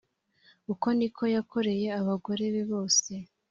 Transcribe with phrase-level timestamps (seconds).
[0.71, 3.11] uko ni ko yakoreye abagore be bose